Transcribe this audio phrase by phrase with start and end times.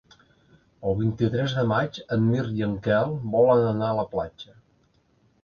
[0.91, 4.57] El vint-i-tres de maig en Mirt i en Quel volen anar a la platja.